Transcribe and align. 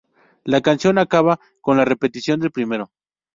La 0.45 0.61
canción 0.61 0.97
acaba 0.97 1.39
con 1.61 1.77
la 1.77 1.85
repetición 1.85 2.39
del 2.39 2.49
primero. 2.49 2.89